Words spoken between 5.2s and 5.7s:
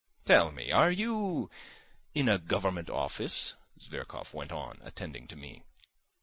to me.